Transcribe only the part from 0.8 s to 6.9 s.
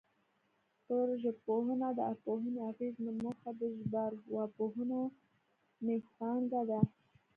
پر ژبپوهنه د ارواپوهنې اغېز نه موخه د ژبارواپوهنې منځپانګه ده